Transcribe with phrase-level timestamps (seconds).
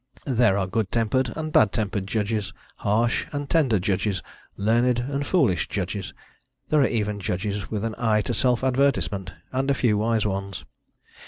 [0.25, 4.23] There are good tempered and bad tempered judges, harsh and tender judges,
[4.57, 6.15] learned and foolish judges,
[6.69, 10.65] there are even judges with an eye to self advertisement, and a few wise ones.